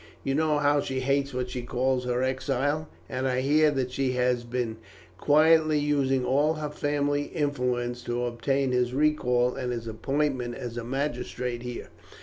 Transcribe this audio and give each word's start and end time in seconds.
You 0.23 0.33
know 0.33 0.57
how 0.57 0.81
she 0.81 1.01
hates 1.01 1.31
what 1.31 1.51
she 1.51 1.61
calls 1.61 2.05
her 2.05 2.23
exile, 2.23 2.89
and 3.07 3.27
I 3.27 3.41
hear 3.41 3.69
that 3.69 3.91
she 3.91 4.13
has 4.13 4.43
been 4.43 4.77
quietly 5.19 5.77
using 5.77 6.25
all 6.25 6.55
her 6.55 6.71
family 6.71 7.25
influence 7.25 8.01
to 8.05 8.25
obtain 8.25 8.71
his 8.71 8.95
recall 8.95 9.53
and 9.53 9.71
his 9.71 9.85
appointment 9.85 10.55
as 10.55 10.75
a 10.75 10.83
magistrate 10.83 11.61
here. 11.61 11.89